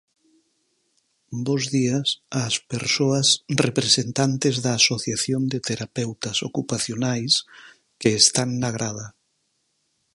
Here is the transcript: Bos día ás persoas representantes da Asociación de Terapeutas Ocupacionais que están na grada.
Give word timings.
Bos 1.45 1.63
día 1.75 1.97
ás 2.45 2.55
persoas 2.71 3.27
representantes 3.65 4.55
da 4.65 4.71
Asociación 4.81 5.41
de 5.51 5.59
Terapeutas 5.69 6.37
Ocupacionais 6.49 7.33
que 7.99 8.11
están 8.21 8.49
na 8.61 8.69
grada. 8.77 9.07